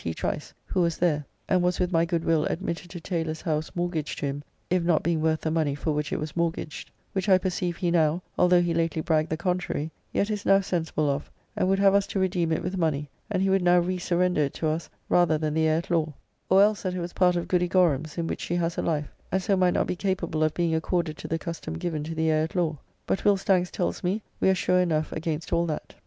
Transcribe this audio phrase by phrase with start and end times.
[0.15, 4.17] Trice (who was there, and was with my good will admitted to Taylor's house mortgaged
[4.17, 7.37] to him if not being worth the money for which it was mortgaged, which I
[7.37, 11.69] perceive he now, although he lately bragged the contrary, yet is now sensible of, and
[11.69, 14.69] would have us to redeem it with money, and he would now resurrender it to
[14.69, 16.11] us rather than the heir at law)
[16.49, 19.13] or else that it was part of Goody Gorum's in which she has a life,
[19.31, 22.31] and so might not be capable of being according to the custom given to the
[22.31, 25.93] heir at law, but Will Stanks tells me we are sure enough against all that.